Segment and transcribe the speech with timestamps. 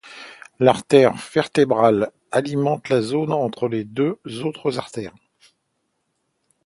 [0.59, 5.13] L'artère vertébrale alimente la zone entre les deux autres artères.